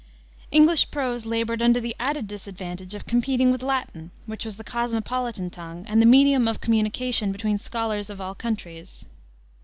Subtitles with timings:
[0.51, 5.51] English prose labored under the added disadvantage of competing with Latin, which was the cosmopolitan
[5.51, 9.05] tongue and the medium of communication between scholars of all countries.